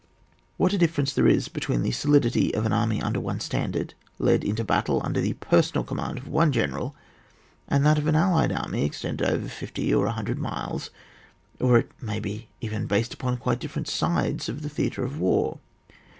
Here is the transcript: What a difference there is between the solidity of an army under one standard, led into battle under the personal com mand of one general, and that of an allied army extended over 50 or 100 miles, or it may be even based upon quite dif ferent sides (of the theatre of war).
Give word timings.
What 0.57 0.73
a 0.73 0.79
difference 0.79 1.13
there 1.13 1.27
is 1.27 1.47
between 1.47 1.83
the 1.83 1.91
solidity 1.91 2.51
of 2.55 2.65
an 2.65 2.73
army 2.73 2.99
under 2.99 3.19
one 3.19 3.39
standard, 3.39 3.93
led 4.17 4.43
into 4.43 4.63
battle 4.63 4.99
under 5.03 5.21
the 5.21 5.33
personal 5.33 5.83
com 5.83 5.97
mand 5.97 6.17
of 6.17 6.27
one 6.27 6.51
general, 6.51 6.95
and 7.67 7.85
that 7.85 7.99
of 7.99 8.07
an 8.07 8.15
allied 8.15 8.51
army 8.51 8.83
extended 8.83 9.27
over 9.29 9.47
50 9.47 9.93
or 9.93 10.05
100 10.05 10.39
miles, 10.39 10.89
or 11.59 11.77
it 11.77 11.91
may 12.01 12.19
be 12.19 12.47
even 12.61 12.87
based 12.87 13.13
upon 13.13 13.37
quite 13.37 13.59
dif 13.59 13.75
ferent 13.75 13.85
sides 13.85 14.49
(of 14.49 14.63
the 14.63 14.69
theatre 14.69 15.03
of 15.03 15.19
war). 15.19 15.59